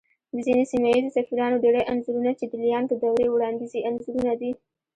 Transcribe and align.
د 0.33 0.35
ځينې 0.45 0.63
سيمه 0.71 0.87
ييزو 0.93 1.15
سفيرانو 1.17 1.61
ډېری 1.63 1.81
انځورنه 1.91 2.31
چې 2.39 2.45
د 2.47 2.53
ليانگ 2.63 2.87
دورې 3.01 3.27
وړانديزي 3.29 3.79
انځورونه 3.89 4.33
دي 4.41 4.51